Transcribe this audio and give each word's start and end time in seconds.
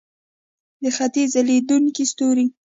د 0.81 0.83
ختیځ 0.95 1.29
ځلیدونکی 1.35 2.03
ستوری. 2.11 2.45